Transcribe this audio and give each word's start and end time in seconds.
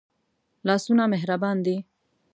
لاسونه 0.67 1.03
مهربان 1.13 1.57
دي 1.65 1.75